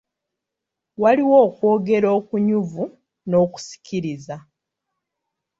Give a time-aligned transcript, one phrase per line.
[1.01, 2.83] Waliwo okwogera okunyuvu
[3.29, 4.37] n'okusikiriza.